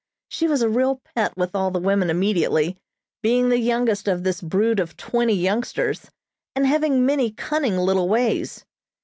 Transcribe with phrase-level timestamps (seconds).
[0.29, 2.75] She was a real pet with all the women immediately,
[3.21, 6.09] being the youngest of this brood of twenty youngsters
[6.55, 8.65] and having many cunning little ways.